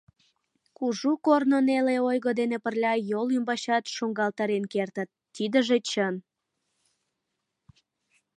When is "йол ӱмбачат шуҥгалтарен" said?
3.09-4.65